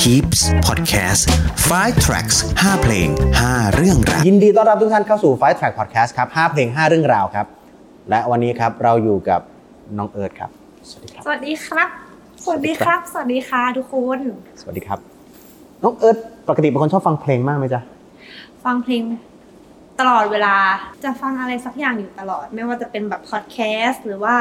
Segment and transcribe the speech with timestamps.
[0.00, 1.22] Peeps Podcast
[1.70, 3.08] 5 tracks 5 เพลง
[3.42, 7.46] 5 เรื่องราว ยินดีต้อนรับทุกท่านเข้าสู่ Fight Track Podcast ครับ 5 เพลง 5 เรื่องราวครับ
[8.10, 9.40] และวันนี้ครับเราอยู่กับ
[9.98, 10.50] น้องเอิร์ธครับ
[10.90, 11.88] สวัสดีครับ สวัสดีครับ
[12.44, 14.18] สวัสดีครับ สวัสดีค่ะทุกคน
[14.60, 14.98] สวัสดีครับ
[15.82, 16.16] น้องเอิร์ธ
[16.48, 17.80] ปกติเป็นคนชอบฟังเพลงมากไหมจ๊ะ
[18.64, 19.02] ฟังเพลง
[20.00, 20.54] ตลอดเวลา
[21.04, 24.36] จะฟังอะไรสักอย่างอยู่ตลอด ไม่ว่าจะเป็นแบบพอดแคสต์หรือว่า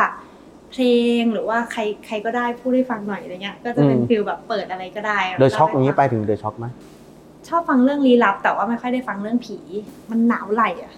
[0.73, 0.87] เพล
[1.21, 6.65] งหรือว่าใครใครก็ได้พูดให้ฟังหน่อยอะไรเงี้ย ก็จะเป็น feel แบบเปิดอะไรก็ได้ The Shock อย่างนี้ไปถึง The Shock ไหม
[7.47, 9.57] ชอบฟังเรื่องลี้ลับ แต่ว่าไม่ค่อยได้ฟังเรื่องผี
[10.09, 10.93] มันไม่ไหวอะ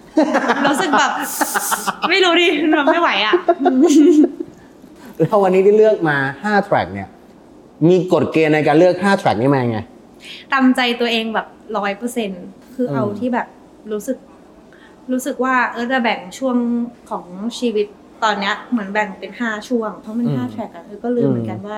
[0.66, 1.10] รู้สึกแบบ
[2.10, 3.32] ไม่รู้ดิมันไม่ไหวอะ
[5.20, 7.08] แล้ววันนี้ที่เลือกมา5 track เนี่ย
[7.88, 9.78] มีกฎเกณฑ์ในการเลือก5 track นี้มายังไง
[10.52, 11.46] ตามใจตัวเองแบบ
[11.78, 12.30] ร้อยเปอร์เซ็น
[12.74, 13.48] คือเอาอืมที่แบบ
[13.92, 14.18] รู้สึก
[15.12, 16.56] รู้สึกว่าเออจะแบ่งช่วง
[17.10, 17.24] ของ
[17.58, 17.86] ชีวิต
[18.24, 21.76] ตอนเนี้ยเหมือนแบ่งเป็นห้าช่วง เพราะมันห้าแทร็กอะเออก็ลืมเหมือนกันว่า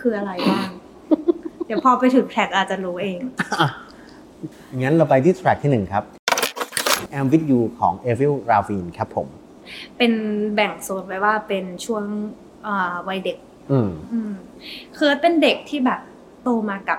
[0.00, 0.68] คืออะไรบ้าง
[1.66, 3.18] เดี๋ยวพอไปถึงแทร็กอาจจะรู้เอง
[4.78, 6.04] งั้นเราไปที่ track ที่1ครับ
[7.16, 9.26] I'm with you ของ Avril Lavigne ครับผม
[9.96, 10.12] เป็น
[10.54, 12.04] แบ่งโซนไว้ว่าเป็นช่วง
[12.66, 13.38] อ่าวัยเด็ก
[13.70, 14.32] อืมอืม
[14.98, 16.00] คือเป็นเด็กที่แบบ
[16.42, 16.98] โตมากับ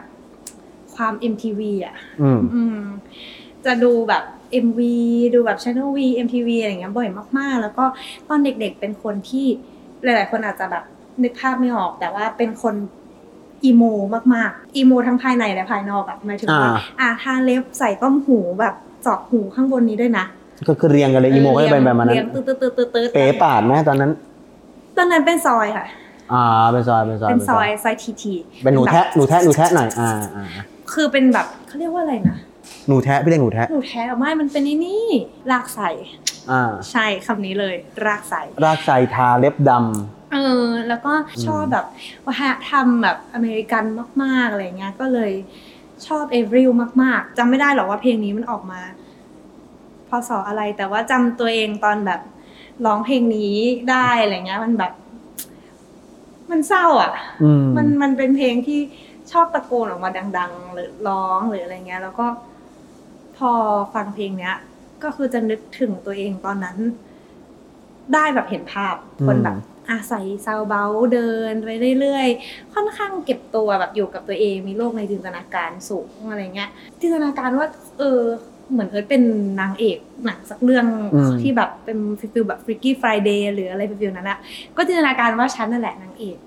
[0.95, 2.79] ความ MTV อะอืมอืม
[3.65, 4.23] จะดูแบบ
[4.65, 4.79] MV
[5.33, 7.85] ดูแบบ Channel V MTV อะไรอย่างเงี้ยบ่อยมากๆ แล้วก็
[8.29, 9.45] ตอนเด็กๆเป็นคนที่
[10.03, 10.83] หลาย ๆ คนอาจจะแบบ
[11.23, 12.75] นึกภาพไม่ออก แต่ว่าเป็นคน
[13.65, 13.83] อีโม
[14.33, 20.25] มากๆอีโมทั้งภายในและภายนอกอะหมายถึงว่าอ่าอ่าทาเล็บใส่ต้มหูแบบเจาะหูข้างบนนี้ด้วยนะ
[20.67, 24.11] ก็คือเรียงกันเลยอีโมก็จะเป็นแบบนั้นเรียงตืดตืดตืดตืดตืดเป๋ปาดไหมตอนนั้น
[24.97, 25.85] ตอนนั้นเป็นซอยค่ะ
[26.33, 32.37] อ่าเป็นซอยเป็นซอยเป็นซอยซอยทีทีเป็นหนูแทะหนูแทะหนูแทะหน่อยอ่าอ่าอ่าคือเป็นแบบเขาเรียกว่าอะไรนะ
[32.87, 35.05] หนูแทะพี่เรียกหนูแทะหนูแท้ไม่มันเป็นไอ้นี่
[35.51, 35.81] รากใส
[36.51, 39.71] อ่าใช่คำนี้เลย รากใสรากไซทาเล็บด
[40.33, 41.13] เออแล้วก็
[41.45, 41.85] ชอบแบบ
[42.25, 43.83] วัฒนธรรมแบบอเมริกัน
[44.23, 45.31] มากๆอะไรเงี้ยก็เลย
[46.07, 46.71] ชอบเอ r ริล
[47.03, 48.81] มากๆจำไม่ได้หรอกว่าเพลงนี้มันออกมา
[50.09, 52.21] พศอะไรแต่ว่าจำตัวเองตอนแบบ
[52.85, 53.55] ร้องเพลงนี้
[53.91, 54.93] ได้อะไรเงี้ย มันแบบ
[56.51, 58.79] มันเศร้า อะำอืมมันมันเป็นเพลงที่
[59.31, 62.27] ชอบตะโกนออกมาดัง ๆ หรือร้องหรืออะไรเงี้ย แล้วก็
[63.37, 63.51] พอ
[63.93, 64.55] ฟังเพลงเนี้ย
[65.03, 66.77] ก็คือจะนึกถึงตัวเองตอนนั้น
[68.13, 68.95] ได้แบบเห็นภาพ
[69.27, 69.57] คนแบบ
[69.91, 70.83] อาศัยซาวเบา
[71.13, 76.69] เดินไปเรื่อยๆ ค่อนข้างเก็บตัวแบบอยู่กับตัวเองมีโลกในจินตนาการสูงอะไรเงี้ย
[77.01, 77.67] จินตนาการว่า
[77.99, 78.21] เออ
[78.71, 79.23] เหมือนเอิร์ธเป็น
[79.61, 80.85] นางเอกหนังสักเรื่อง
[81.41, 84.39] ที่แบบเป็น feel แบบ Freaky Friday หรืออะไร feel นั้นอะ
[84.77, 86.46] ก็จินตนาการว่าฉันนั่นแหละนางเอกอ่าอื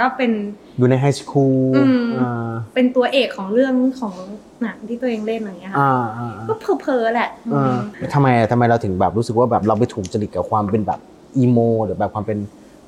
[0.00, 0.30] ก็เป็น
[0.78, 4.14] อยู่ใน high school อืมอ่าเป็นตัวเอกของเรื่องของ
[4.62, 7.78] หนังที่ตัวเองเล่นอย่างเงี้ยค่ะอ่าอ่าก็เพ้อๆแหละอือ่าม
[8.14, 11.00] ทำไมทำไมเราถึงแบบรู้สึกว่าแบบเราไปถูกจริตกับความเป็นแบบ
[11.38, 12.38] emo หรือแบบความเป็น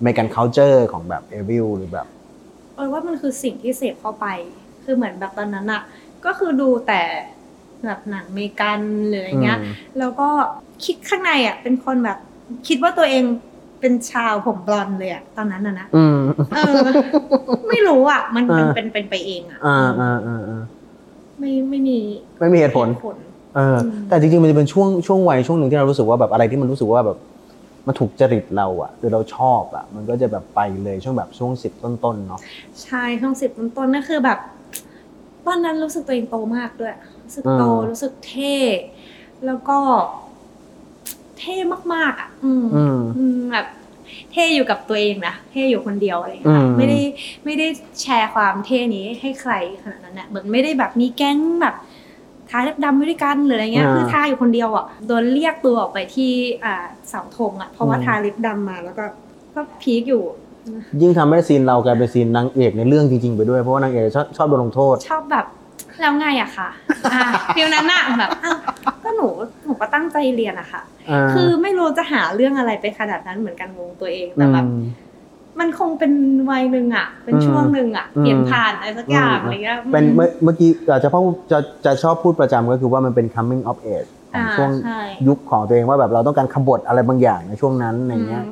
[0.02, 2.06] เมกัน culture ของแบบ Avril หรือแบบ
[2.74, 4.26] เออว่ามันคือสิ่งที่เสพเข้าไป
[4.84, 5.82] คือเหมือนแบบตอนนั้นอะ
[6.24, 7.02] ก็คือดูแต่
[7.84, 10.28] แบบหนังอเมริกันหรืออะไรเงี้ยอืมแล้วก็
[10.84, 12.18] คิดข้างในอะเป็นคนแบบ
[12.68, 13.24] คิดว่าตัวเอง
[13.80, 16.18] เป็นชาวผมบลอนด์เลยอะตอนนั้นอะนะอืม
[16.54, 16.74] เออ
[17.68, 20.62] ไม่รู้อะมันมันอ่าเป็นเป็นไปเองอะอ่าอ่าอ่าอ่า
[21.38, 21.98] ไม่ไม่มี
[22.40, 23.16] ไม่มีเหตุผลผล
[23.56, 27.18] เอออมแต่จริงๆมันจะเป็นช่วงช่วงวัยช่วงหนึ่งที่เรารู้สึกว่าแบบอะไรที่มันรู้สึกว่าแบบ
[27.86, 32.40] มันถูกจริตเราอะหรือเราชอบอะมันก็จะแบบไปเลยช่วงแบบช่วงสิบต้นๆเนาะ
[32.82, 34.38] ใช่ช่วงสิบต้นๆนั่นคือแบบ
[35.46, 36.94] ตอนนั้นรู้สึกตัวเองโตมากด้วย
[37.24, 38.56] รู้สึกโตอืมรู้สึกเท่
[39.46, 39.78] แล้วก็
[41.38, 41.56] เท่
[41.94, 43.66] มากๆอะอืมอืมอืมแบบ
[44.32, 46.98] เท่อยู่กับตัวเองนะเท่อยู่คนเดียวอะไรอย่างอืเงี้ยมไม่ได้
[47.44, 47.66] ไม่ได้
[48.02, 51.74] แชร์ความเท่นี้ให้ใครขนาดนั้นนะเหมือนไม่ได้แบบมีแก๊งแบบ
[52.50, 56.32] ทาเล็บดำไว้ด้วยกันหรืออะไรเงี้ยอ่าคือทาอยู่คนเดียวอะโดนเรียกตัวออกไปที่
[56.64, 59.04] อ่าเสาธงอะเพราะว่าอืมทาเล็บดำมาแล้วก็
[59.54, 60.24] ก็ peak อยู่
[61.00, 65.46] ยิ่งทำให้ scene เรากลายเป็นซีนนางเอกในเรื่องจริง ๆ ไปด้วยเพราะว่านางเอกชอบชอบโดนลงโทษ ชอบแบบ
[66.00, 66.68] แล้วไงอะค่ะ
[67.12, 67.22] อ่า
[67.54, 68.56] feel นั้นอะแบบอ้าว
[69.08, 69.28] ก็หนู
[69.64, 74.82] หนูก็ตั้งใจเรียนอะค่ะาคือไม่รู้จะหาเรื่องอะไรไปขนาดนั้นเหมือนกันงงตัวเองแต่แบบอืม
[75.60, 76.12] มันคงเป็น
[76.50, 88.44] วัยหนึ่งอะเป็นอืมช่วงหนึ่งอะอืมเปลี่ยนผ่านอะไรสักอย่างอืมอะไรเงี้ยเป็นอืมเมื่อเมื่อกี้อาจจะพ่อจะจะชอบพูดประจำก็คือว่ามันเป็น coming of age ของอ่าช่วงใช่ยุคของตัวเองว่าแบบเราต้องการขบฏอะไรบางอย่างในช่วงนั้นอะไรเงี้ย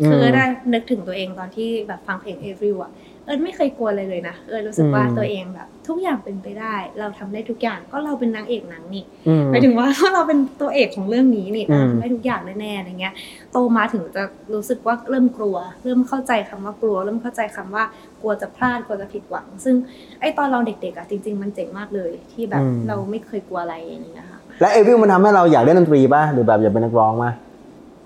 [0.00, 2.92] อืมคือมได้นึกถึงตัวเองตอนที่แบบฟังเพลงเอริวอะ
[3.28, 13.14] เอิญไม่เคยกลัวเลยเลยนะ เอิญรู้สึกว่าอืมตัวเองแบบ ทุกอย่างเป็นไปได้ เราทำได้ทุกอย่างก็เราเป็นนางเอกหนังนี่อืมหมายถึงว่าเราเป็นตัวเอกของเรื่องนี้นี่อืเรามทำได้ทุกอย่างแน่ๆอะไรเงี้ย
[13.52, 14.22] โตมาถึงจะ
[14.54, 17.84] รู้สึกว่าเริ่มกลัว เริ่มเข้าใจคำว่ากลัว เริ่มเข้าใจคำว่า
[18.20, 19.74] กลัวจะพลาดกลัวจะผิดหวัง ซึ่ง
[20.20, 27.32] ไอ้ตอนเราเด็กๆอะจริง ๆ มันเจ๋งมากเลย ที่แบบเราไม่เคยกลัวอะไรอย่างเงี้ยค่ะและ Avril มันทำให้เราอยากเล่นดนตรีป่ะหรือแบบอยากเป็นนักร้องป่ะ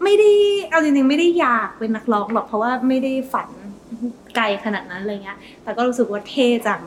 [0.04, 0.30] ไม่ได้
[0.70, 3.48] เอาจริงๆไม่ได้อยากเป็นนักร้องหรอกเพราะว่าไม่ได้ฝัน
[4.36, 6.80] ไกลขนาดนั้นอะไรเงี้ย แต่ก็รู้สึกว่าเท่จัง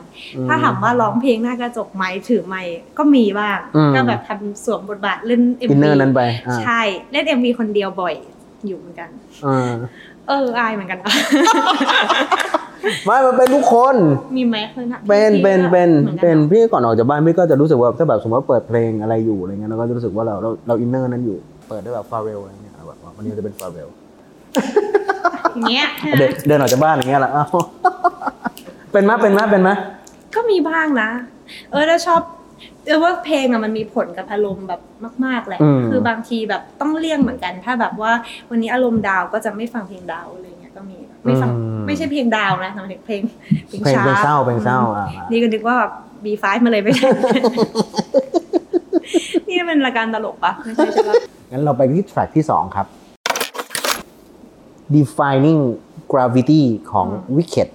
[0.48, 6.80] ถ้าถามว่าร้องเพลงหน้ากระจกไหมถือไมค์ก็มีบ้างอืมก็แบบทำสวมบทบาทเล่นเอ็ม inner นั้นไปอ่าใช่
[7.12, 8.14] เล่น MV คนเดียวบ่อย
[8.66, 9.08] อยู่เหมือนกัน
[9.46, 9.72] อ่า
[10.28, 11.12] เอออายเหมือนกันนะ
[13.04, 13.96] ไม่มันเป็นทุกคน
[14.36, 21.36] มีไหมเคยนะเป็นที่เป็นเป็นหมือกัเป็นหรอพี่ก่อนออกจากบ้านพี่ก็จะรู้สึกว่าถ้าแบบสมมติว่าเปิดเพลงอะไรอยู่อะไรเงี้ยเราก็จะรู้สึกว่าเราเราเราอินเนอร์นั้นอยู่
[21.68, 23.88] เปิดด้วยแบบฟาเรลอะไรเงี้ยแบบว่าวันนี้จะเป็นฟาเรล
[25.54, 25.88] อย่างเงี้ย
[26.18, 27.48] เดินเดินออกจากบ้านอย่างเงี้ยแหละอ้าว
[28.92, 29.70] เป็นไหมเป็นไหมเป็นไหม
[30.34, 31.08] ก็มีบ้างนะ
[31.70, 32.20] เออแล้วชอบ
[32.86, 34.80] เออว่าเพลงอะมันมีผลกับอารมณ์แบบ
[35.24, 38.12] มาก ๆแหละอืมคือบางทีแบบต้องเลี่ยงเหมือนกัน ถ้าแบบว่า
[38.50, 41.50] วันนี้อารมณ์ดาวน์ก็จะไม่ฟังเพลงดาวน์อะไรเงี้ยก็มีไม่ฟัง
[41.86, 43.20] ไม่ใช่เพลงดาวน์นะหมายถึงเพลง
[43.68, 45.92] เพลงเพลงช้าเพลงเศร้าเพลงเศร้าอ่าอ่านี่ก็นึกว่าแบบ
[46.24, 47.08] B5 มาเลยไม่ใช่
[49.48, 51.14] นี่เป็นรายการตลกปะไม่ใช่ใช่ปะ
[51.52, 52.86] งั้นเราไปที่แทร็กที่สองครับ
[54.94, 55.60] defining
[56.12, 57.68] gravity ของ Wicked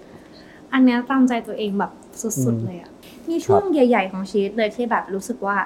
[0.74, 1.92] อันเนี้ยตามใจตัวเองแบบ
[2.22, 2.92] สุดๆเลยอะ
[3.30, 5.58] มีช่วงใหญ่ๆของชีวิตเลยที่แบบรู้สึกว่า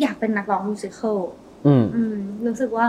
[0.00, 1.18] อยากเป็นนักร้องมิวสิควล
[1.66, 2.16] อืมอืม
[2.46, 2.86] รู้สึกว่า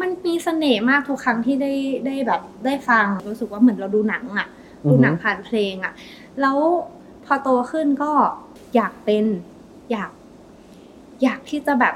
[0.00, 1.72] มันมีเสน่ห์มากทุกครั้งที่ได้
[2.06, 4.46] ได้แบบได้ฟัง รู้สึกว่าเหมือนเราดูหนังอะ่ะ
[4.84, 5.92] อือฮึดูหนังผ่านเพลงอะ่ะ
[6.40, 6.58] แล้ว
[7.24, 8.12] พอโตขึ้นก็
[8.74, 9.24] อยากเป็น
[9.90, 10.10] อยาก
[11.22, 11.94] อยากที่จะแบบ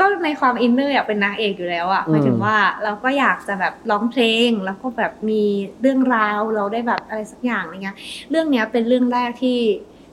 [0.00, 5.42] ก็ในความอินเนอร์อยากเป็นนางเอกอยู่แล้วอะ่ะหมายถึงว่าเราก็อยากจะแบบร้องเพลง แล้วก็แบบมี
[5.80, 7.96] เรื่องราวเราได้แบบอะไรสักอย่างอะไรเงี้ย
[8.30, 9.58] เรื่องเนี้ยเป็นเรื่องแรกที่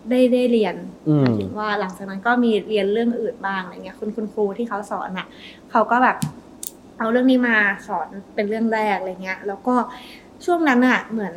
[0.10, 0.76] ได้ได้เรียน
[1.08, 5.28] อืมหมายถึงว่าหลังจากนั้นก็มีเรียนเรื่องอื่นบ้างอะไรเงี้ยคุณคุณครูที่เขาสอนอะ
[5.72, 6.18] เขาก็แบบ
[7.00, 9.76] เอาเรื่องนี้มาสอนเป็นเรื่องแรกอะไรเงี้ย แล้วก็
[10.46, 11.36] ช่วงนั้นอะเหมือน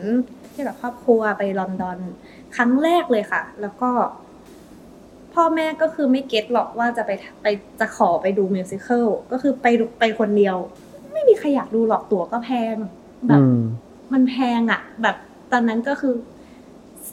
[0.52, 1.98] ที่กับครอบครัวไปลอนดอน
[2.56, 3.90] ครั้งแรกเลยค่ะ แล้วก็
[5.38, 7.10] พ่อแม่ก็คือไม่เก็ตหรอกว่าจะไป
[7.42, 7.46] ไป
[7.80, 10.56] จะขอไปดูมิวสิควลก็คือไปดูไปคนเดียว
[11.12, 12.76] ไม่มีใครอยากดูหรอกตั๋วก็แพง
[13.28, 13.60] แบบอืม
[14.12, 15.16] มันแพงอะแบบ
[15.52, 16.14] ตอนนั้นก็คือ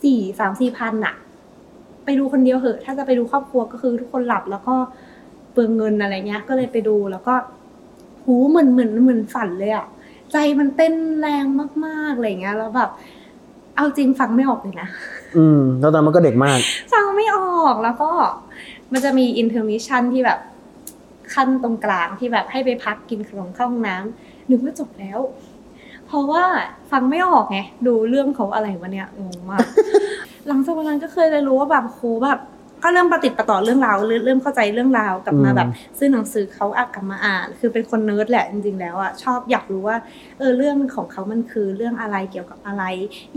[0.02, 1.16] สี่สามสี่พันอะ
[2.06, 4.76] ไปดูคนเดียวเหอะ ถ้าจะไปดูครอบครัวก็คือทุกคนหลับแล้วก็
[5.52, 7.34] เปลืองเงินอะไรเงี้ย ก็เลยไปดูแล้วก็
[8.24, 9.86] หูเหมือนเหมือนเหมือนฝันเลยอะ
[10.32, 11.46] ใจมันเต้นแรง
[11.86, 12.90] มากๆอะไรเงี้ยแล้วแบบ
[13.76, 14.90] เอาจริงฟังไม่ออกเลยนะ
[15.38, 16.60] อืมแล้วตอนนั้นมันก็เด็กมาก
[16.94, 18.12] ฟังไม่ออกแล้วก็
[18.92, 20.40] มันจะมี intermission ที่แบบ
[21.34, 25.20] คั่นตรงกลางที่แบบให้ไปพักกินขนมเข้าห้องน้ำนึกว่าจบแล้ว
[26.08, 26.44] เพราะว่า
[26.92, 29.66] ฟังไม่ออกไงดูเรื่องเขาอะไรวะเนี่ยงงมาก
[30.48, 32.40] หลังจากวันนั้นก็เคยเลยรู้ว่าแบบโหแบบ
[32.86, 35.68] ก็เริ่มประติดประต่อเรื่องราวเริ่มเริ่มเข้าใจเรื่องราวกลับมาอืมแบบ
[35.98, 39.98] ซื้อหนังสือเขาอะกลับมาอ่าน คือเป็นคนเนิร์ดแหละจริงๆแล้วอะชอบอยากรู้ว่า
[40.40, 42.84] เออเรื่องของเขามันคือเรื่องอะไรเกี่ยวกับอะไร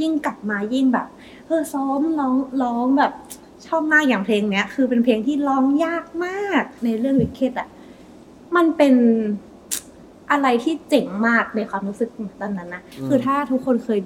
[0.01, 1.09] ยิ่งกลับมายิ่งแบบ
[1.47, 3.13] เออซ้อมร้องร้องแบบ
[3.67, 7.69] ชอบมากอย่างเพลงเนี้ย คือเป็นเพลงที่ร้องยากมากในเรื่องวิกเก็ตอะ
[8.57, 8.95] มันเป็น
[10.31, 12.11] อะไรที่เจ๋งมากในความรู้สึก
[12.41, 14.01] ตอนนั้นนะอืมคือถ้าทุกคนเคย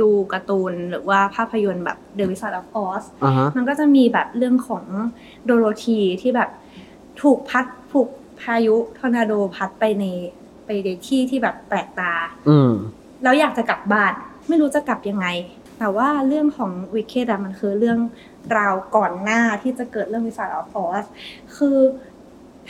[0.00, 4.84] ดูการ์ตูนหรือว่าภาพยนตร์แบบ The Wizard of Oz อ่าฮะมันก็จะมีแบบเรื่องของ
[5.44, 6.50] โดโรธีที่แบบ
[7.22, 8.08] ถูกพัดถูก
[8.40, 10.04] พายุทอร์นาโดพัดไปใน
[10.66, 12.12] ไปในที่ที่แบบแปลกตา
[12.48, 12.72] อืม
[13.22, 14.12] แล้วอยากจะกลับบ้าน
[14.48, 15.26] ไม่รู้จะกลับยังไง
[15.78, 17.98] แต่ว่าเรื่องของ Wicked อะมันคือเรื่อง
[18.58, 21.04] ราวก่อนหน้าที่จะเกิดเรื่องวิสา of Oz
[21.56, 21.78] คือ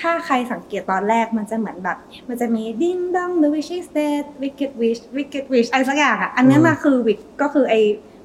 [0.00, 1.98] ถ้าใครสังเกตตอนแรกมันจะเหมือนแบบ
[2.28, 7.74] มันจะมี Ding dong the witch is dead wicked witch wicked witch อะไรสักอย่างอะอันนั้นอืมน่ะคือวิกก็คือไอ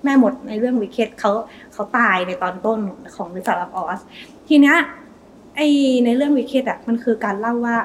[0.03, 1.31] แม่มดในเรื่อง Wicked เขา
[1.73, 2.79] เขาตายในตอนต้น
[3.15, 3.99] ของวิสา of Oz
[4.47, 4.77] ทีเนี้ย
[5.55, 5.61] ไอ
[6.05, 7.77] ในเรื่องวิกเกตอะมันคือการเล่าว่า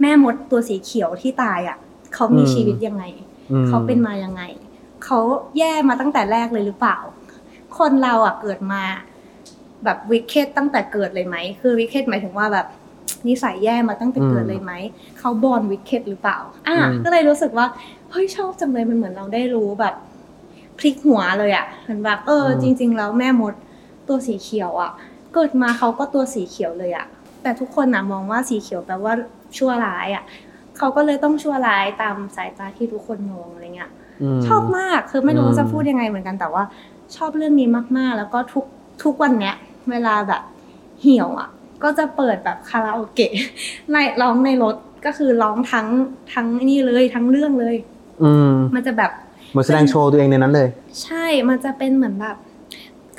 [0.00, 1.76] แม่มดตัวสีเขียวที่ตายอะ
[2.14, 3.04] เขามีอืมชีวิตยังไง
[3.50, 4.42] อืมเขาเป็นมายังไง
[5.04, 5.18] เขา
[5.58, 6.98] แย่มาตั้งแต่แรกเลยหรือเปล่า
[7.78, 8.82] คนเราอะเกิดมา
[9.84, 12.66] แบบวิกเ e ตตั้งแต่เกิดเลยไหมคือวิกเ e ตหมายถึงว่าแบบ
[13.28, 14.72] นิสัยแย่มาตั้งแต่เกิดเลยไหม
[15.18, 17.66] เขาบอลวิกเ e ตหรือเปล่าอะอืมก็เลยรู้สึกว่า
[18.10, 19.94] เฮ้ยชอบจังเลยมันเหมือนเราได้รู้แบบ
[20.78, 23.54] พลิกหัวเลยอะเหมือนแบบเออ จริง ๆ แล้วแม่มด
[24.08, 24.90] ตัวสีเขียวอะ
[25.34, 27.06] เกิดมาเขาก็ตัวสีเขียวเลยอะ
[27.42, 29.12] แต่ทุกคนนะมองว่าสีเขียวแปลว่า
[29.56, 30.24] ชั่วร้ายอะ
[30.76, 33.90] เขาก็เลยต้องชั่วร้ายตามสายตาที่ทุกคนมองอะไรเงี้ย
[34.38, 36.64] มชอบมากคือไม่รู้อืมจะพูดยังไงเหมือนกันแต่ว่า
[37.16, 38.64] ชอบเรื่องนี้มากๆ แล้วก็ทุก
[39.04, 39.54] ทุกวันเนี้ย
[39.92, 40.42] เวลาแบบ
[41.00, 41.48] เหี่ยวอะ
[41.82, 43.32] ก็จะเปิดแบบคาราโอเกะ
[43.92, 45.86] ในร้องในรถก็คือร้องทั้ง
[46.34, 47.76] ทั้งนี่เลยทั้งเรื่องเลย
[48.22, 49.10] อืมมันจะแบบ
[49.50, 50.68] เหมือนแสดงโชว์ตัวเองในนั้นเลย
[51.02, 52.36] ใช่มันจะเป็นเหมือนแบบ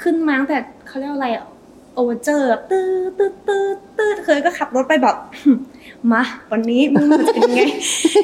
[0.01, 1.45] ขึ้นมาตั้งแต่เขาเรียกว่าอะไรอะ
[1.93, 2.87] โอเวอร์เจอร์แบบตื้อ
[3.17, 3.65] ตื้อตื้อ
[3.97, 5.15] ตื้อเคยก็ขับรถไปแบบ
[6.11, 7.61] มาวันนี้มึงมันจะเป็นยังไง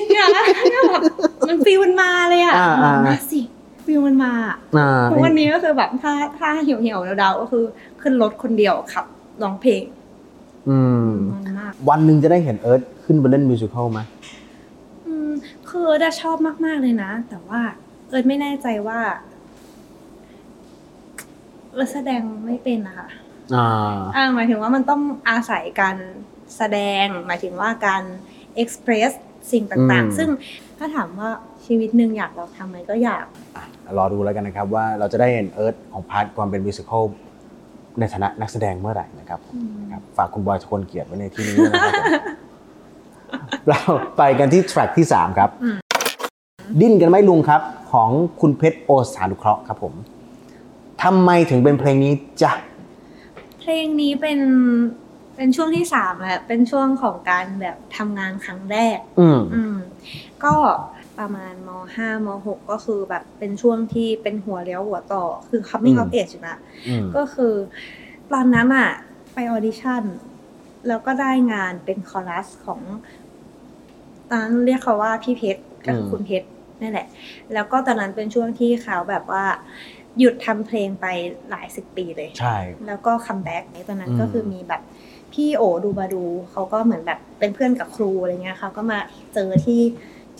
[0.10, 1.02] เนี่ยนะเนี่ยแบบ
[1.48, 3.40] มัน feel มันมาเลยอะอ่าอ่ามาสิ
[3.88, 7.64] feel มันมาอะอ่าทุกวันนี้ก็คือแบบถ้าถ้าเหี่ยวเหี่ยวๆ down ๆก็คือ
[8.02, 9.06] ขึ้นรถคนเดียวขับ
[9.44, 9.84] ร้องเพลง
[10.70, 14.00] อืมมันมากวันหนึ่งจะได้เห็นเอิร์ธขึ้นไปเล่น musical ไหม
[15.08, 15.32] อืม
[15.70, 17.62] คือเอิร์ธอะชอบมากๆเลยนะ แต่ว่า
[18.10, 19.00] เอิร์ธไม่แน่ใจว่า
[21.72, 23.08] เอิร์ธแสดงไม่เป็นนะคะ
[23.56, 23.68] อ่า
[24.16, 25.98] อ่าหมายถึงว่ามันต้องอาศัยการ
[26.58, 28.04] แสดง หมายถึงว่าการ
[28.56, 29.12] express
[29.52, 30.30] สิ่งต่างอืมๆซึ่ง
[30.78, 31.30] ถ้าถามว่า
[31.66, 33.64] ชีวิตหนึ่งอยากลองทำไหมก็อยากอะ
[33.98, 37.04] รอดูแล้วกันนะครับว่าเราจะได้เห็นเอิร์ธของ part ความเป็น musical
[38.00, 42.14] ในฐานะนักแสดงเมื่อไหร่นะครับผมอืมนะครับฝากคุณบอยสกลเกียรติไว้ในที่นี้ด้วยนะครับผม
[43.68, 43.80] เรา
[44.18, 45.78] ไปกันที่แทร็กที่ 3 ครับอืม
[46.80, 48.10] ดิ้นกันไหมลุงครับของ
[48.42, 49.94] คุณเพชรโอสถานุเคราะห์ครับผม
[51.04, 52.52] ทำไมถึงเป็นเพลงนี้จ๊ะ
[53.60, 54.40] เพลงนี้เป็น
[55.36, 59.76] เป็นช่วงที่สามแหละเป็นช่วงของการแบบทำงานครั้งแรก อืม อืม
[60.46, 60.56] ก็
[61.20, 67.54] ประมาณมห้ามหกก็คือแบบเป็นช่วงที่เป็นหัวเลี้ยวหัวต่อ คือ coming อืม of age อยู่นะอืมก็คือ
[68.34, 68.90] ตอนนั้นอะ
[69.34, 70.04] ไป audition
[70.88, 72.82] แล้วก็ได้งานเป็นคอรัสของ
[74.30, 76.48] ตอนนั้นเรียกเขาว่าพี่เพชรกับอืมคุณเพชร
[76.82, 77.08] นั่นแหละ
[77.54, 79.46] แล้วก็ตอนนั้นเป็นช่วงที่เขาแบบว่า
[80.20, 81.06] หยุดทำเพลงไป
[81.50, 82.56] หลายสิบปีเลย ใช่
[82.88, 84.82] แล้วก็ comeback ในตอนนั้นอืมก็คือมีแบบ
[85.34, 89.00] พี่โอดูบาดู เขาก็เหมือนแบบเป็นเพื่อนกับครูอะไรเงี้ยเขาก็มา
[89.34, 89.82] เจอที่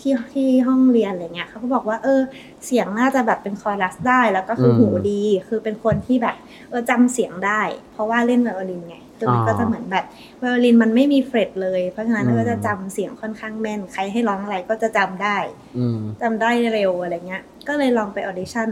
[0.00, 2.20] ที่ที่ห้องเรียนอะไรเงี้ยเขาก็บอกว่า เออ
[2.66, 6.36] เสียงน่าจะแบบเป็นคอรัสได้แล้วก็คืออมหูดี คือเป็นคนที่แบบ
[6.70, 7.60] เออจำเสียงได้
[7.92, 10.04] เพราะว่าเล่นไวโอลินไงคือมันอ๋อก็จะเหมือนแบบ
[10.38, 15.38] ไวโอลินมันไม่มี fret เลย เพราะฉะนั้นอืมก็จะจำเสียงค่อนข้างแม่น ใครให้ร้องอะไรก็จะจำได้
[15.78, 18.68] อืมจำได้เร็วอะไรเงี้ย ก็เลยลองไป audition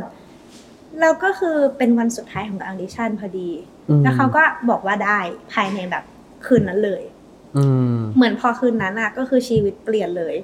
[1.01, 3.51] แล้วก็คือเป็นวันสุดท้ายของการ audition พอดี
[3.89, 5.19] อืมแล้วเขาก็บอกว่าได้
[5.53, 6.05] ภายในแบบ
[6.47, 7.16] คืนนั้นเลยอืม
[8.17, 10.35] เหมือนพอคืนนั้นอะก็คือชีวิตเปลี่ยนเลย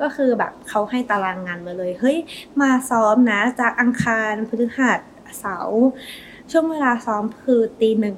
[0.00, 2.16] ก็คือแบบเขาให้ตารางงานมาเลย เฮ้ย
[2.60, 5.00] มาซ้อมนะ จากอังคารพฤหัส
[5.38, 5.84] เสาร์
[6.50, 8.16] ช่วงเวลาซ้อมคือตีหนึ่ง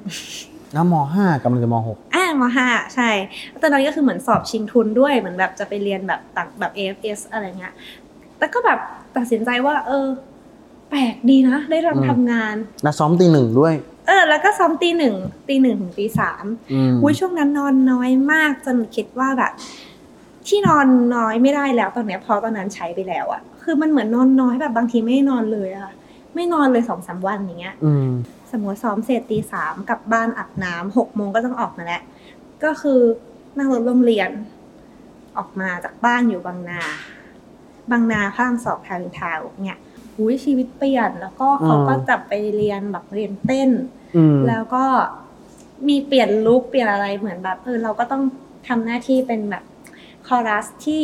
[0.73, 3.09] แล้วมห้ากำลังจะมหกอ่ามห้าใช่
[3.49, 7.73] แล้วตอนนั้นก็คือเหมือนสอบชิงทุนด้วยเหมือนแบบจะไปเรียนแบบต่างแบบ AFS อะไรเงี้ย
[8.37, 8.79] แต่ก็แบบ
[9.17, 10.07] ตัดสินใจว่า เออ
[10.89, 12.55] แปลกดีนะ ได้ลองอืมทำงาน
[12.85, 13.73] นักซ้อมตีหนึ่งด้วย
[14.07, 15.15] เออ แล้วก็ซ้อมตีหนึ่ง
[15.47, 19.51] ตีหนึ่งถึงตีสามอืมอุ้ยช่วงนั้นนอนน้อยมากจนคิดว่าแบบ
[20.47, 25.91] ที่นอนน้อยไม่ได้แล้วตอนเนี้ยเพราะตอนนั้นใช้ไปแล้วอะคือมันเหมือนนอนน้อยแบบบางทีไม่นอนเลยอะ
[26.35, 28.09] ไม่นอนเลยสองสามวันอย่างเงี้ยอืม
[28.51, 32.01] สมมติซ้อมเสร็จตีสามกลับบ้านอาบน้ำหกโมงก็ต้องออกมาแล้ว
[32.63, 32.99] ก็คือ
[33.57, 34.29] นั่งรถโรงเรียน
[35.37, 36.81] ออกมาจากบ้านอยู่บางนา
[37.91, 39.79] บางนาพระรามสองทาวน์อินทาวน์เนี่ย
[40.17, 43.69] อุ้ยชีวิตเปลี่ยน แล้วก็เขาก็อืมจับไปเรียนแบบเรียนเต้น
[44.15, 44.83] อืมแล้วก็
[45.87, 48.23] มีเปลี่ยนลุคเปลี่ยนอะไรเหมือนแบบเออเราก็ต้อง
[48.67, 49.63] ทำหน้าที่เป็นแบบ
[50.27, 51.03] คอรัสที่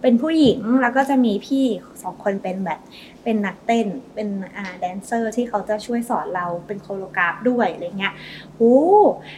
[0.00, 1.64] เป็นผู้หญิงแล้วก็จะมีพี่
[2.02, 2.80] สองคนเป็นแบบ
[3.22, 8.14] เป็นนักเต้นเป็นอ่าแดนเซอร์ที่เขาจะช่วยสอนเราเป็นโคโรกราฟด้วยอะไรเงี้ย
[8.56, 8.76] โอ้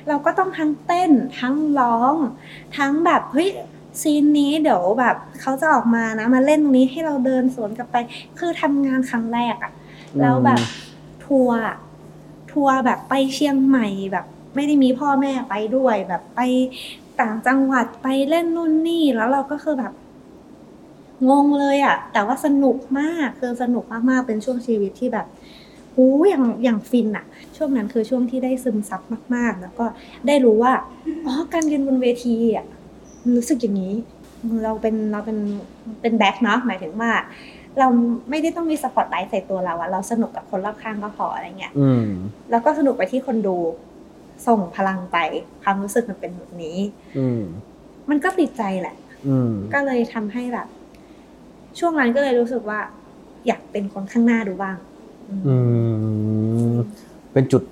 [0.09, 1.11] เราก็ต้องทั้งเต้น
[1.41, 2.15] ทั้งร้อง
[2.77, 3.51] ทั้งแบบเฮ้ย
[4.01, 7.97] ซีนนี้เดี๋ยวแบบเขาจะออกมานะ มาเล่นตรงนี้ให้เราเดินสวนกลับไป
[8.39, 9.73] คือทำงานครั้งแรกอะ
[10.21, 10.61] แล้วแบบ
[11.27, 11.77] ทัวร์อะ
[12.53, 16.41] ทัวร์แบบไปเชียงใหม่แบบ ไม่ได้มีพ่อแม่ไปด้วยแบบไป
[17.21, 19.93] ต่างจังหวัดไปเล่นนู่นนี่แล้วเราก็คือแบบ
[21.31, 25.27] งงเลยอะแต่ว่าสนุกมากคือสนุกมากๆเป็นช่วงชีวิตที่แบบ
[25.95, 27.25] หูอย่างอย่างฟินอะ
[27.57, 29.01] ช่วงนั้นคือช่วงที่ได้ซึมซับ
[29.35, 29.87] มากๆ แล้วก็
[30.27, 30.73] ได้รู้ว่า
[31.27, 32.84] อ๋อการยืนบนเวทีอะมัน
[33.37, 33.95] รู้สึกอย่างนี้
[34.65, 35.39] เราเป็นเราเป็น
[36.01, 37.11] เป็นแบ็คเนาะหมายถึงว่า
[37.79, 37.87] เรา
[38.31, 42.05] ไม่ได้ต้องมีสปอตไลท์ใส่ตัวเราอะเราสนุกกับคนรอบข้างก็พออะไรเงี้ยอืม
[42.51, 43.57] แล้วก็สนุกไปที่คนดู
[44.47, 45.17] ส่งพลังไป
[45.63, 46.79] ความรู้สึกมันเป็นแบบนี้
[47.19, 47.41] อืม
[48.11, 48.97] มันก็ติดใจแหละ
[49.29, 50.69] อืมก็เลยทำให้แบบ
[51.79, 52.81] ช่วงนั้นก็เลยรู้สึกว่า
[53.47, 54.77] อยากเป็นคนข้างหน้าดูบ้าง
[55.29, 55.57] อืมอื
[56.73, 56.75] ม
[57.33, 57.63] เป็นจุด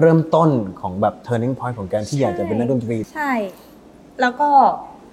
[0.00, 3.32] เริ่มต้นของแบบ turning point ของการที่อยากจะเป็นนักดนตรี ใช่
[4.20, 4.50] แล้วก็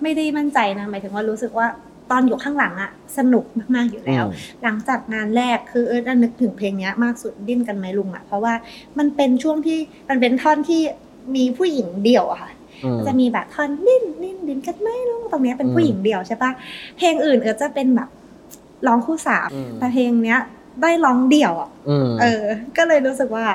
[0.03, 1.67] ไม่ได้มั่นใจนะหมายถึงว่ารู้สึกว่า
[2.11, 8.53] ตอนอยู่ข้างหลังอะสนุกมากๆอยู่แล้วอืมหลังจากงานแรกคือเออนึกถึงเพลงเนี้ยมากสุดดิ้นกันไหมลุงอะเพราะว่า
[8.97, 9.79] มันเป็นช่วงที่
[10.09, 10.81] มันเป็นท่อนที่
[11.35, 12.51] มีผู้หญิงเดี่ยวอะค่ะ
[12.83, 16.51] อืมจะมีแบบท่อนดิ้นดิ้นดิ้นกันไหมลุงตรงเนี้ยเป็นผู้หญิงเดี่ยวใช่ปะ
[16.97, 18.09] เพลงอื่นเออจะเป็นแบบ
[18.87, 20.39] ร้องคู่สามอืมแต่เพลงเนี้ย
[20.81, 22.43] ได้ร้องเดี่ยวอะอืมเออ
[22.77, 23.45] ก็เลยรู้สึกว่า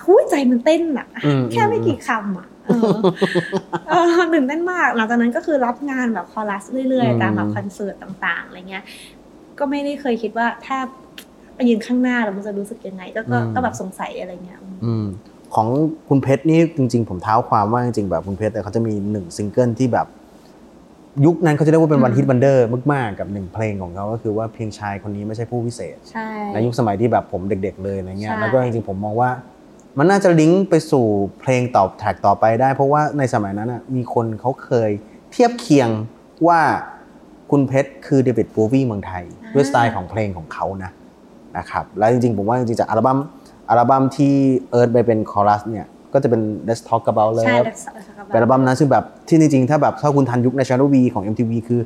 [0.00, 2.53] ทุยใจมันเต้นอะอืมแค่ไม่กี่คำอะเออเออ
[4.34, 7.94] ตื่นเต้นมากหลังจากนั้นก็คือรับงานแบบคอรัสเรื่อยอืมๆตามแบบคอนเสิร์ต
[8.24, 8.84] ต่างๆอะไรเงี้ย
[9.58, 10.78] ก็ไม่ได้เคยคิดว่าถ้า
[11.54, 15.04] ไปยืนข้างหน้าแล้วมันจะรู้สึกยังไง ก็ก็ก็แบบสงสัยอะไรเงี้ยอืม
[15.54, 15.68] ของ
[16.08, 20.06] คุณเพชรนี่จริง ๆ ผมเท้าความว่าจริงๆแบบคุณเพชรแต่เขาจะมีหนึ่งซิงเกิลที่แบบ
[21.24, 29.30] ยุคนั้นเขาจะเรียกว่าเป็นวันอืม hit wonder มากๆ กับหนึ่งเพลงของเขาก็คือว่าเพียงชายคนนี้ไม่ใช่ผู้วิเศษใช่ในยุคสมัยที่แบบผมเด็ก ๆ เลยอะไรเงี้ยใช่แล้วก็จริงๆผมมองว่า
[29.98, 31.06] มันน่าจะลิงก์ไปสู่
[31.40, 34.90] เพลงต่อแท็กต่อไปได้ เพราะว่าในสมัยนั้นอะมีคนเขาเคย
[35.32, 35.88] เทียบเคียง
[36.46, 36.60] ว่า
[37.50, 40.90] คุณเพชรคือเดวิดโบวีเมืองไทยอ่าด้วยสไตล์ของเพลงของเขานะ
[41.58, 43.18] นะครับแล้วจริงๆ ผมว่าจริงๆจากอัลบั้ม
[43.68, 44.34] อัลบั้มที่
[44.70, 51.80] เอิร์ธไปเป็นคอรัสเนี่ยก็จะเป็น Let's Talk About ใช่ Love แล้วสักสักเป็นอัลบั้มนั้นซึ่งแบบที่จริงๆ ถ้าแบบถ้าคุณทันยุค National V ของ MTV คือ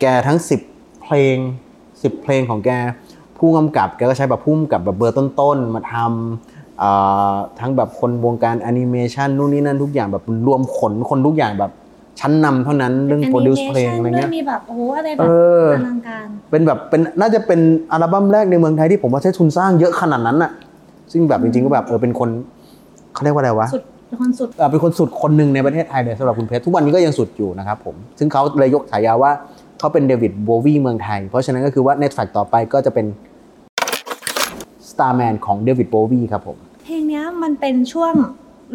[0.00, 0.38] แกทั้ง
[0.70, 1.36] 10 เพลง
[1.80, 2.70] 10 เพลงของแก
[3.38, 6.51] ผู้กำกับแกก็ใช้แบบผู้กำกับแบบเบอร์ต้นๆ มาทำอ่า
[7.60, 11.72] ทั้งแบบคนวงการแอนิเมชันนู่นนี่นั่นทุกอย่างแบบรวมขนคนทุกอย่างแบบ
[12.20, 15.30] ชั้นนำเท่านั้นเรื่อง produce เพลงอะไรด้วเงี้ยยมีแบบโอ้โหอะไรแบเอบอ
[15.62, 17.60] อลังการเป็นแบบเป็นน่าจะเป็น
[17.92, 20.50] อัลบั้มแรกในเมืองไทยที่ผมว่าใช้ทุนสร้างเยอะขนาดนั้นน่ะ
[21.12, 22.28] ซึ่งแบบจริงๆก็แบบเออเป็นคน
[23.14, 29.32] เขาเรียกว่าอะไรวะสุดเป็นคนสุดเอ่อเป็นคนสุดคนหนึ่งในประเทศไทยเลยสำหรับคุณเพชรทุกวันนี้ก็ยังสุดอยู่นะครับผมซึ่งเขาเลยยกฉายาว่า
[29.78, 33.06] เขาเป็นเดวิดโบวีเมืองไทย เพราะฉะนั้นก็คือว่าในแฟลกต่อไปก็จะเป็น
[34.92, 38.14] Starman ของเดวิดโบวีครับผม เพลงเนี้ยมันเป็นช่วง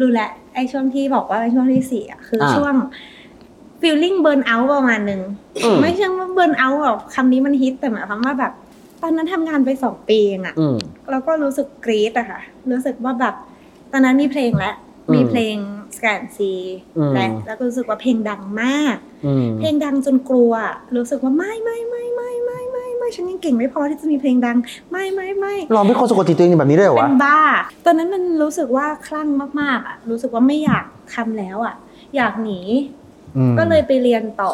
[0.00, 2.74] รู้แหละไอช่วงที่บอกว่าเป็นช่วงที่สี่อะคืออาช่วง
[3.80, 5.22] feeling burn out ประมาณหนึ่ง
[5.64, 8.52] อืมไม่ใช่ว่า burn out แบบคำนี้มันฮิตแต่หมายความว่าแบบ
[9.02, 10.76] ตอนนั้นทำงานไปสองปีเองอะอืม
[11.10, 13.34] แล้วก็รู้สึกกรี๊ดอะค่ะ รู้สึกว่าแบบ
[13.92, 14.74] ตอนนั้นมีเพลงแล้ว
[15.08, 15.56] อืมมีเพลง
[15.96, 16.52] สแกนซี
[16.98, 18.96] อืมและแล้วก็รู้สึกว่าเพลงดังมาก
[19.26, 20.52] อืมเพลงดังจนกลัว
[20.96, 22.57] รู้สึกว่าไม่ไม่ไม่ไม่ไม่
[23.08, 24.56] ไม่ไม่ฉันยังเก่งไม่พอที่จะมีเพลงดัง
[24.90, 27.40] ไม่ไม่ไม่เราไม่คนสะกดจิตตัวเองแบบนี้ได้เหรอเป็วะนบ้า
[27.84, 29.28] ตอนนั้นมันรู้สึกว่าคลั่ง
[29.60, 30.84] มากๆอะรู้สึกว่าไม่อยาก
[31.14, 31.74] ทำแล้วอะ
[32.16, 32.60] อยากหนี
[33.36, 34.52] อืมก็เลยไปเรียนต่อ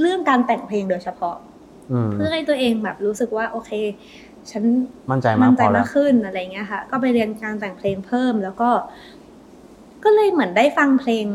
[0.00, 1.36] เรื่องการแต่งเพลงโดยเฉพาะ
[1.92, 3.70] อืมเพื่อให้ตัวเองแบบรู้สึกว่าโอเค
[4.50, 4.64] ฉัน
[5.10, 8.70] มั่นใจมากมั่นพใจอแล้มาวกขึ้นอะไรเงี้ยค่ะ ก็ไปเรียนการแต่งเพลงเพิ่มแล้วก็
[10.04, 11.26] ก็เลยเหมือนได้ฟังเพลง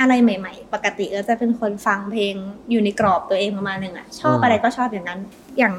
[0.00, 2.34] อะไรใหม่ ๆ ปกติเออจะเป็นคนฟังเพลง
[2.70, 5.20] อยู่ในกรอบตัวเองประมาณหนึ่งอะชอบอืมอะไรก็ชอบอย่างนั้น
[5.58, 5.74] อย่าง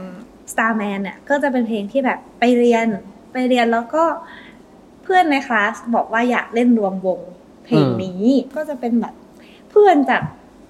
[0.51, 2.87] Starman เนี่ยก็จะเป็นเพลงที่แบบไปเรียน
[3.33, 4.03] ไปเรียนแล้วก็
[5.03, 7.19] เพื่อนในคลาสบอกว่าอยากเล่นรวมวง
[7.65, 8.23] เพลงนี้
[8.55, 9.13] ก็จะเป็นแบบ
[9.69, 10.23] เพื่อนจาก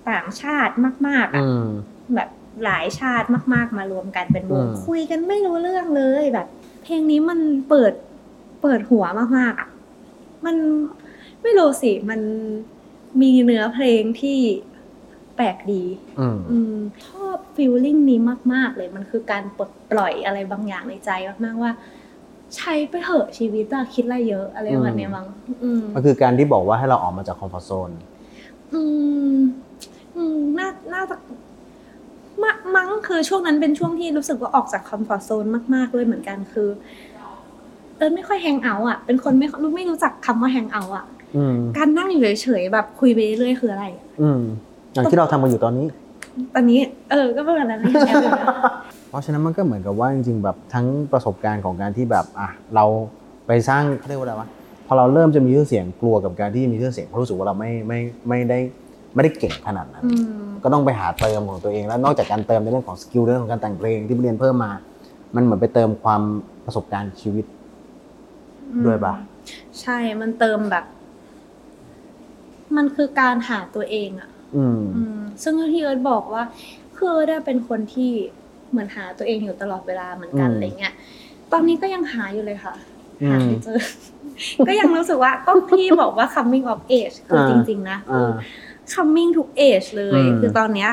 [0.10, 0.74] ต่างชาติ
[1.08, 1.68] มาก ๆอะอืม
[2.16, 2.30] แบบ
[2.64, 6.48] หลายชาติมาก ๆ มารวมกันเป็นวงอืมคุยกันไม่รู้เรื่องเลยแบบ
[6.84, 7.94] เพลงนี้มันเปิด
[8.62, 9.06] เปิดหัว
[9.38, 9.70] มากๆอะ
[10.46, 10.56] มัน
[11.42, 12.20] ไม่รู้สิมัน
[13.22, 14.40] มีเนื้อเพลงที่
[15.36, 15.84] แปลกดี
[16.20, 16.76] อืมอืม
[17.08, 18.20] ชอบฟีลลิ่งนี้
[18.54, 21.10] มาก ๆ เลย มันคือการปลดปล่อยอะไรบางอย่างในใจ
[21.46, 21.72] มาก ๆ ว่า
[22.56, 25.28] ใช้ไปเถอะชีวิตอะคิดอะไรเยอะอะไรแบบเนี้ยมั้ง
[25.64, 27.90] อืมก็คือการที่บอกว่าให้เราออกมาจากคอมฟอร์ทโซน
[28.74, 28.82] อื
[29.34, 29.38] ม
[30.16, 31.16] อืมน่าน่าจะ
[32.44, 35.46] มะมั้งคือช่วงนั้นเป็นช่วงที่รู้สึกว่าออกจากคอมฟอร์ z โซน
[35.76, 36.70] มาก ๆ เลยเหมือนกันคือ
[37.98, 41.23] เออไม่ค่อยแฮงเอาท์อะ เป็นคนไม่รู้ไม่รู้จักคำว่าแฮงเอาท์อะอืม
[41.78, 44.42] การนั่งอยู่เฉยๆแบบคุยไปเรื่อยๆคืออะไรอะอืม
[44.94, 45.88] อย่างที่เราทำกันอยู่ตอนนี้
[46.54, 46.80] ตอนนี้
[47.12, 48.46] เออ ก็ประมาณนั้นนะแอบอยู่นะ
[49.10, 52.86] เพราะฉะนั้นมันก็เหมือนกับว่าจริงๆแบบทั้งประสบการณ์ของการที่แบบอะเรา
[53.48, 54.48] ไปสร้างเขาเรียกว่าอะไรวะ
[54.88, 58.60] พอเราเริ่มจะมีชื่อเสียงกลัวกับการที่มีชื่อเสียงเพราะรู้สึกว่าเราไม่ไม่ไม่ได้
[59.14, 64.72] ไม่ได้เก่งขนาดนั้นอืมก็ต้องไปหาเติมของตัวเอง แล้วนอกจากการเติมในเรื่องของ skill เรื่องของการแต่งเพลงที่ไปเรียนเพิ่มมา
[65.36, 66.22] มันเหมือนไปเติมความ
[66.66, 67.46] ประสบการณ์ชีวิต
[68.86, 69.14] ด้วยปะ
[69.82, 70.86] ใช่มันเติมแบบ
[72.78, 76.44] มันคือการหาตัวเองอะอืมอืมซึ่งที่เอิร์ธบอกว่า
[76.96, 78.12] คือเอิร์ธอะเป็นคนที่
[78.72, 80.94] เหมือนหาตัวเองอยู่ตลอดเวลาเหมือนกันอืมอะไรเงี้ย
[81.52, 82.76] ตอนนี้ก็ยังหาอยู่เลยค่ะ
[83.22, 83.80] อืมหาไม่เจอ
[84.68, 88.34] ก็ยังรู้สึกว่าก็พี่บอกว่า coming of age คืออาจริง ๆ นะคืออ่า
[88.94, 90.90] coming ทุก age เลยอืมคือตอนเนี้ย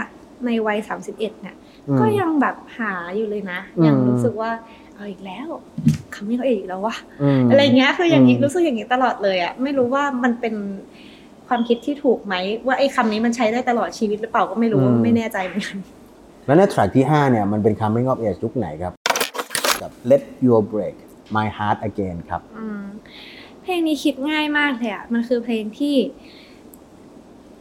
[0.46, 1.56] ในวัยสามสิบเอ็ดเนี่ย
[1.88, 4.50] อืมก็ยังแบบหาอยู่เลยนะอืมยังรู้สึกว่า
[4.94, 5.48] เอาอีกแล้ว
[6.14, 6.96] coming of age อีกแล้ววะ
[7.40, 10.54] มอะไรเงี้ยคืออย่างนี้อืมรู้สึกอย่างนี้ตลอดเลยอะไม่รู้ว่ามันเป็น
[11.50, 12.34] ความคิดที่ถูกไหม
[12.66, 15.78] ว่าไอ้คำนี้มันใช้ได้ตลอดชีวิตหรือเปล่าก็ไม่รู้อืม ไม่แน่ใจเหมือนกัน
[16.46, 18.92] แล้วในแทร็กที่ 5 เนี่ย มันเป็น coming of age ยุคไหนครับ
[19.82, 20.96] กับ let your break
[21.36, 22.82] my heart again ครับ อืม
[23.62, 25.96] เพลงนี้คิดง่ายมากเลยอะมันคือเพลงที่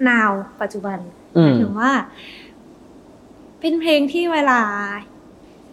[0.09, 0.99] now ปัจจุบัน
[1.37, 1.91] อืหมมายถึงว่า
[3.59, 4.61] เป็นเพลงที่เวลา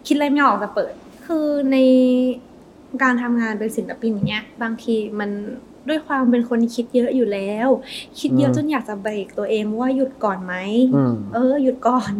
[0.07, 0.93] คิดอะไรไม่ออกจะเปิด
[1.25, 1.77] คือใน
[3.03, 5.29] การทำงานเป็นศิลปินอย่างเงี้ย บางทีมัน
[5.89, 7.67] ด้วยความเป็นคนคิดเยอะอยู่แล้ว
[8.19, 10.55] คิดเยอะอืมจนอยากจะเบรกตัวเองว่าหยุดก่อนไหม
[10.95, 12.13] อืมเออ หยุดก่อน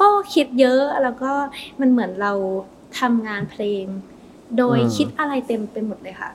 [0.00, 1.32] ก็คิดเยอะแล้วก็
[1.80, 2.32] มันเหมือนเรา
[3.00, 3.86] ทำงานเพลง
[4.58, 6.30] โดยอืมคิดอะไรเต็มไปหมดเลยค่ะ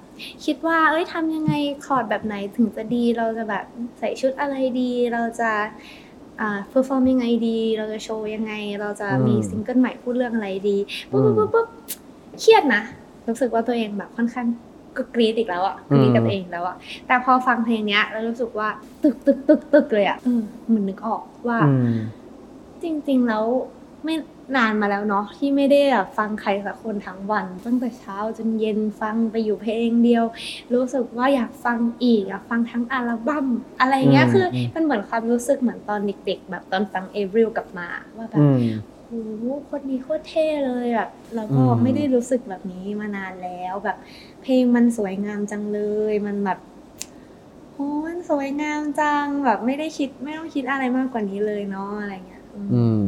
[0.46, 1.54] คิดว่า เอ้ยทำยังไง
[1.86, 3.66] คอร์ดแบบไหนถึงจะดี เราจะแบบ
[4.00, 5.52] ใส่ชุดอะไรดี เราจะ
[6.42, 10.78] อ่า perform ยังไงดี เราจะโชว์ยังไง เราจะมีอืมซิงเกิลใหม่พูดเรื่องอะไรดี
[11.10, 11.68] ปุ๊บอืปุ๊มบปุ๊บปุ๊บ
[12.40, 12.82] เครียดนะ
[13.28, 14.48] รู้สึกว่าตัวเองแบบค่อนข้าง
[14.98, 16.76] ก็กรี๊ดอีกแล้วอะกรี๊ดกับอืมตัวเองแล้วอะ
[17.08, 18.70] แต่พอฟังเพลงเนี้ยแล้วรู้สึกว่า
[19.04, 20.42] ตึกตึกตึกตึกเลยอะเออ
[20.74, 21.96] มันนึกออกว่าอืม
[22.84, 23.46] จริง ๆ แล้ว
[24.04, 24.16] ไม่
[24.56, 30.26] นานมาแล้วเนาะที่ไม่ได้แบบฟังใครสักคนทั้งวัน ตั้งแต่เช้าจนเย็นฟังไปอยู่เพลงเดียว
[30.74, 33.48] รู้สึกว่าอยากฟังอีกอยากฟังทั้งอัลบั้ม
[33.80, 38.64] อะไรเงี้ยอืมคืออมมันเหมือนความรู้สึกเหมือนตอนเด็กๆแบบตอนฟังเอริลกลับมาว่าแบบอืม
[39.08, 43.98] โอ้โหคนนี้โคตรเท่เลยแบบแล้วก็อืมไม่ได้รู้สึกแบบนี้มานานแล้วแบบ
[44.42, 45.80] เพลงมันสวยงามจังเล
[46.12, 46.60] ยมันแบบ
[47.74, 53.08] โอ้มันสวยงามจังแบบไม่ได้คิดไม่ต้องคิดอะไรมากกว่านี้เลยเนาะอะไรเงี้ย อืมอืม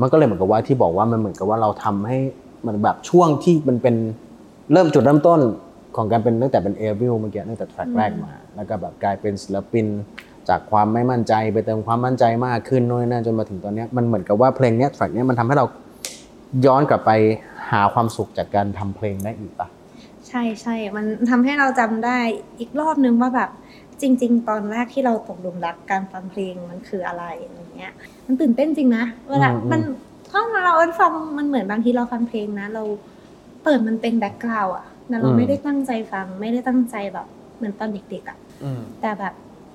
[0.00, 2.18] มันก็เลยเหมือนกับว่าที่บอกว่ามันเหมือนกับว่าเราทำให้
[2.66, 3.96] มันแบบช่วงที่มันเป็น
[4.72, 5.40] เริ่มจุดเริ่มต้น
[5.96, 9.86] ของการเป็นตั้งแต่เป็นเอวิลเมื่อกี้ตั้งแต่แทร็กแรกมา แล้วก็แบบกลายเป็นศิลปิน
[10.50, 15.64] จากความไม่มั่นใจไปเติมความมั่นใจมากขึ้นโน่นนั่นจนมาถึงตอนเนี้ยมันเหมือนกับว่าเพลงเนี้ยแทร็กเนี้ยมันทำให้เรา
[16.66, 17.10] ย้อนกลับไป
[17.70, 19.68] หาความสุขจากการทำเพลงได้อีกปะ
[20.28, 22.18] ใช่ใช่มันทำให้เราจำได้
[22.58, 23.50] อีกรอบนึงว่าแบบ
[24.00, 27.92] จริง ๆ ตอนแรกที่เราตกหลุมรักการฟังเพลงมันคืออะไรอะไรเงี้ย
[28.26, 29.80] มันตื่นเต้นจริงนะเวลาอืมอืมมัน
[30.30, 32.82] ถ้าเราฟังมันเหมือนบางทีเราฟังเพลงนะ เรา
[33.64, 39.34] เปิดมันเป็นแบ็กกราวด์อะแต่เราไม่ได้ตั้งใจฟัง ไม่ได้ตั้งใจแบบเหมือนตอนเด็กๆอะอืมแต่แบบ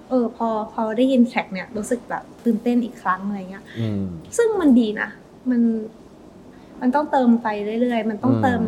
[0.09, 4.03] เออพอพอได้ยินแทร็กเนี่ยรู้สึกแบบตื่นเต้นอีกครั้งอะไรเงี้ยอืม
[4.37, 5.09] ซึ่งมันดีนะ
[5.49, 5.61] มัน
[6.81, 7.47] มันต้องเติมไป
[7.81, 8.61] เรื่อยๆ มันต้องอืมเติม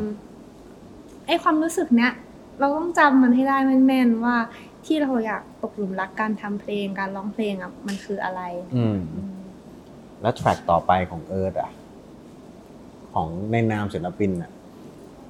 [1.28, 2.12] ไอ้ความรู้สึกเนี้ย
[2.60, 4.36] เราต้องจำมันให้ได้แม่นๆว่า
[4.86, 8.42] ที่เราอยากตกหลุมรักการทำเพลงการร้องเพลงอะมันคืออะไร
[8.76, 9.34] อืมอืม
[10.22, 11.72] แล้ว track ต่อไปของเอิร์ธอะ
[13.14, 14.52] ของในนามศิลปินอะ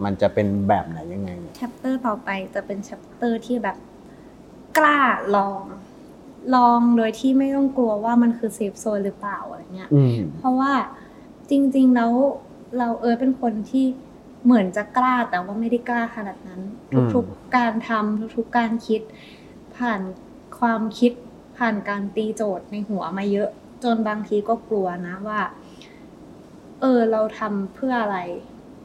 [0.03, 3.77] มันจะเป็นแบบไหนยังไงเนี่ยแช chapter ต่อไปจะเป็น chapter ที่แบบ
[4.77, 4.99] กล้า
[5.35, 5.63] ลอง
[6.55, 10.73] ลองโดยที่ไม่ต้องกลัวว่ามันคือเซฟโซนหรือเปล่าอะไรเงี้ยอืมเพราะว่า
[11.49, 12.11] จริง ๆ แล้ว
[12.77, 13.85] เราเออเป็นคนที่
[14.45, 19.01] เหมือนจะกล้าแต่ว่าไม่ได้กล้าขนาดนั้นอืมทุกๆการทำทุกๆการคิด
[19.77, 20.01] ผ่าน
[20.59, 21.11] ความคิด
[21.57, 23.49] ผ่านการตีโจทย์ในหัวมาเยอะ
[23.83, 25.41] จนบางทีก็กลัวนะว่า
[26.81, 28.19] เออเราทำเพื่ออะไร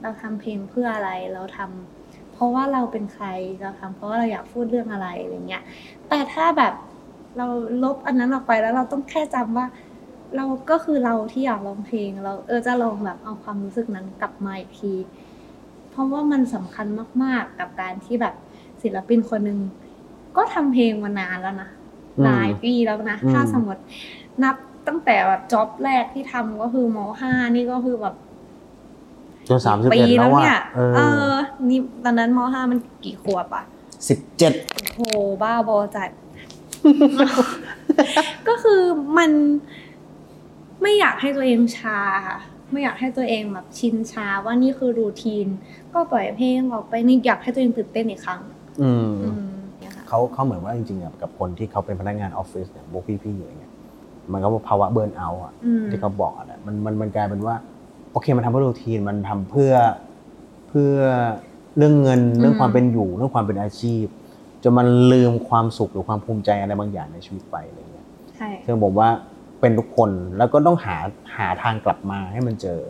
[0.03, 3.27] เราทำเพลงเพื่ออะไรเราทำเพราะว่าเราเป็นใคร
[3.61, 5.63] เราทำเพราะว่าเราอยากพูดเรื่องอะไรอะไรเงี้ย
[6.09, 6.75] แต่ถ้าแบบ
[7.39, 7.47] เรา
[7.85, 9.67] ลบอันนั้นออกไปแล้วเราต้องแค่จำว่า
[10.37, 14.93] เราก็คือเราที่อยากร้องเพลงเราเออจะลองแบบเอาความรู้สึกนั้นกลับมาอีกที
[15.91, 16.87] เพราะว่ามันสำคัญ
[17.23, 18.35] มาก ๆ กับการที่แบบ
[18.83, 19.59] ศิลปินคนหนึ่ง
[20.37, 21.69] ก็ทำเพลงมานานแล้วนะ
[22.19, 23.83] อืมหลายปีแล้วนะอืมถ้าสมมติ
[24.43, 28.15] นับตั้งแต่แบบจ็อบแรกที่ทำก็คือมห้านี่ก็คือแบบ
[29.49, 31.35] จนสามสิบปีเอ็ดแล้แล้ววว่าเนี่ยเอเอออ
[31.69, 33.65] นี่ตอนนั้นมห้ามันกี่ขวบอะ
[34.09, 34.53] สิบเจ็ด
[34.95, 35.01] โห
[35.43, 36.11] บ้าบอจัด
[38.49, 38.81] ก็คือ
[39.19, 39.31] มัน
[40.83, 42.39] ไม่อยากให้ตัวเองชาค่ะ
[42.73, 45.47] ไม่อยากให้ตัวเองแบบชินชาว่านี่คือรูทีน
[45.93, 48.41] ก็ปล่อยเพลงออกไปนี่อยากให้ตัวเองตื่นเต้นอีกครั้ง
[48.83, 49.43] อืมอืม
[49.79, 53.73] เนี่ยค่ะเขาเขาเหมือนว่าจริงๆอะกับคนที่เขาเป็นพนักงานออฟฟิศเนี่ยพวกพี่ๆอย่างเงี้ย
[54.33, 57.55] มันก็ภาวะเบิร์นเอาท์อะอืมที่เขาบอกอะนะมันมันมันกลายเป็นว่า
[58.13, 59.73] โอเคมันทำเพื่อรูทีนมันทำเพื่อ
[60.69, 60.95] เพื่อ
[61.77, 64.05] เรื่องเงินเรื่องความเป็นอยู่เรื่องความเป็นอาชีพ
[64.63, 69.09] จนมันลืมความสุขหรือความภูมิใจอะไรบางอย่างในชีวิตไปอะไรเงี้ยใช่ซึ่งผมว่า
[69.61, 70.97] เป็นทุกคนแล้วก็ต้องหา
[71.37, 72.81] หาทางกลับมาให้มันเจอ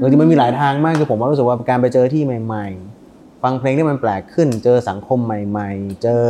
[0.00, 2.66] จริงๆมันมีหลายทางมากคือผมว่ารู้สึกว่าการไปเจอที่ใหม่
[3.04, 6.24] ๆ ฟังเพลงที่มันแปลกขึ้น เจอสังคมใหม่ ๆ เจอ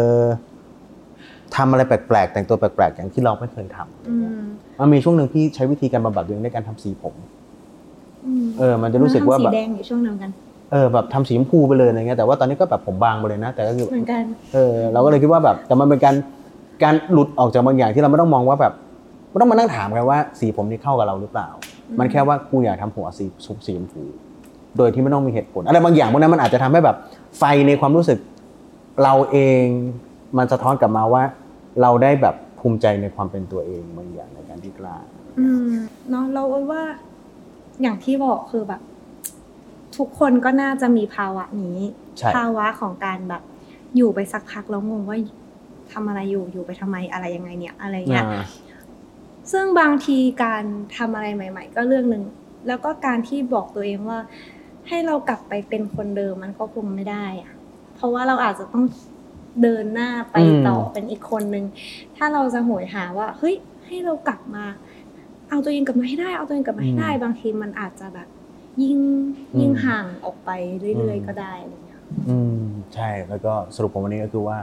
[1.56, 4.42] ทำอะไรแปลกๆแต่งตัวแปลกๆ อย่างที่เราไม่เคยทำอะไรอืเงี้ยม
[4.78, 7.14] มันมีช่วงหนึ่งพี่ใช้วิธีการบำบัดตัวเองด้วยการทำสีผม
[8.42, 10.30] มเออ มันจะรู้สึกว่าทำแบสีบแดงอยู่ช่วงหนึ่งกัน
[10.72, 14.22] เออแบบทำสีชมพูไปเลยอะไรเงี้ยแต่ว่าตอนนี้ก็แบบผมบางไปเลยนะ แต่ก็คือเหมือนกัน
[14.54, 16.14] เออเราก็เลยคิดว่าแบบแต่มันเป็นการ
[16.82, 18.72] การหลุดออกจากบางอย่างที่เราไม่ต้องมองว่าแบบ
[19.30, 21.48] ไม่ต้องมานั่งถามกันว่าสีผมนี้เข้ากับเราหรือเปล่า
[21.88, 24.02] อืมมันแค่ว่ากูอยากทำหัวสีสุสีชมพู
[24.76, 26.96] โดยที่ไม่ต้องมีเหตุผลอะไรบางอย่างพวกนั้นมันอาจจะทำให้แบบ
[27.38, 28.18] ไฟในความรู้สึก
[29.02, 29.64] เราเอง
[30.38, 31.22] มันสะท้อนกลับมาว่า
[31.82, 34.96] เราได้แบบภูมิใจในความเป็นตัวเองบางอย่างในการที่กล้า
[35.38, 35.72] อืม
[36.10, 36.82] เนาะเราว่า
[37.82, 38.80] อย่างที่บอกคือแบบ
[39.96, 41.78] ทุกคนก็น่าจะมีภาวะนี้
[42.18, 43.42] ใช่ภาวะของการแบบ
[43.96, 45.18] อยู่ไปสักพักแล้วงงว่า
[45.92, 48.44] ทำอะไรอยู่อยู่ไปทำไมอะไรยังไงเนี่ยอะไรเงี้ยอ่า
[49.52, 50.64] ซึ่งบางทีการ
[50.96, 52.22] ทำอะไรใหม่ ๆ ก็เรื่องหนึ่ง
[52.66, 54.18] แล้วก็การที่บอกตัวเองว่า
[54.88, 57.52] ให้เรากลับไปเป็นคนเดิมมันก็คงไม่ได้อะ
[57.94, 58.84] เพราะว่าเราอาจจะต้อง
[59.62, 61.64] เดินหน้าไปต่ออมเป็นอีกคนนึง
[62.16, 63.54] ถ้าเราจะโหยหาว่าเฮ้ย
[63.86, 64.64] ให้เรากลับมา
[65.48, 68.28] เอาตัวเองกลับมาให้ได้ เอาตัวเองกลับมาให้ได้ บางทีมันอาจจะแบบ
[68.82, 68.98] ยิ่ง
[69.60, 70.50] ยิ่งห่างออกไป
[70.98, 72.60] เรื่อยๆ ก็ได้อะไรเงี้ยอืม
[72.94, 74.58] ใช่แล้วก็สรุปของวันนี้ก็คือว่า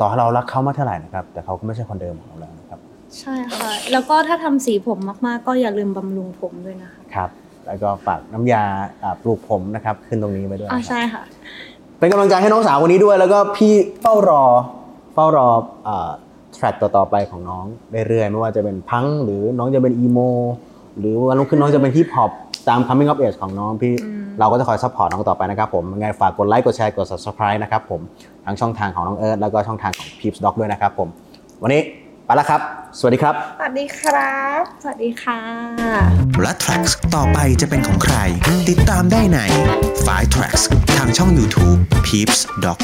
[0.00, 2.78] ต่อให้เรารักเขามากเท่าไหร่นะครับ แต่เขาก็ไม่ใช่คนเดิมของเราแล้วนะครับ
[3.18, 7.30] ใช่ค่ะ แล้วก็ถ้าทำสีผมมากๆ ก็อย่าลืมบำรุงผมด้วยนะคะครับ
[7.66, 8.62] แล้วก็ฝากน้ำยา
[9.02, 11.22] อ่าปลูกผมนะครับ ขึ้นตรงนี้ไว้ด้วยอ่านะครับใช่ค่ะ
[11.98, 14.44] เป็นกำลังใจให้น้องสาวคนนี้ด้วย แล้วก็พี่เฝ้ารอ
[15.14, 15.46] เฝ้ารอ
[16.54, 17.64] track ต่อๆไปของน้อง
[18.08, 20.18] เรื่อยๆไม่ว่าจะเป็นพังก์หรือน้องจะเป็น emo
[20.98, 22.30] หรือวันรุ่งขึ้นน้องจะเป็นฮิปฮอป
[22.68, 23.94] ตาม coming of age ของน้องพี่
[24.38, 28.00] เราก็จะคอย support น้องต่อไปนะครับผมยังไงฝากกดไลค์กดแชร์กด subscribe นะครับผม
[28.44, 31.08] ทั้งช่องทางของน้องเอิร์ธแล้วก็ช่องทางของ Peeps Doc ด้วยนะครับผม
[31.62, 31.82] วันนี้
[32.24, 32.60] ไปแล้วครับ
[32.98, 35.40] สวัสดีครับ สวัสดีครับ สวัสดีค่ะ
[36.42, 38.16] และ Tracks ต่อไปจะเป็นของใคร
[38.68, 39.38] ติดตามได้ใน
[39.86, 40.62] 5 Tracks
[40.96, 42.80] ทางช่อง YouTube Peeps Doc